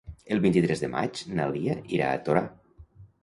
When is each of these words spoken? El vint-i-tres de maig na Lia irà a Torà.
El 0.35 0.39
vint-i-tres 0.45 0.79
de 0.83 0.89
maig 0.93 1.19
na 1.39 1.45
Lia 1.57 1.77
irà 1.99 2.07
a 2.15 2.21
Torà. 2.29 2.43